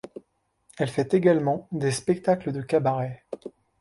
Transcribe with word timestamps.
Elle 0.79 0.87
fait 0.89 1.13
également 1.13 1.67
des 1.71 1.91
spectacles 1.91 2.51
de 2.51 2.61
cabaret. 2.63 3.23